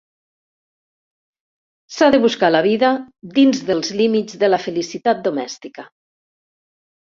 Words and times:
S'ha 1.97 2.07
de 2.15 2.21
buscar 2.23 2.49
la 2.55 2.63
vida 2.69 2.91
dins 3.37 3.63
dels 3.69 3.93
límits 4.01 4.41
de 4.47 4.51
la 4.53 4.61
felicitat 4.67 5.25
domèstica. 5.31 5.89